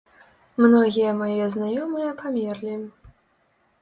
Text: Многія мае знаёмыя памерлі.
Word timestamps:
Многія 0.65 1.11
мае 1.21 1.43
знаёмыя 1.55 2.17
памерлі. 2.23 2.75